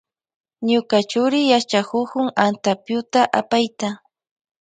[0.69, 3.89] Ñuka churi yachakukun antapyuta apayta.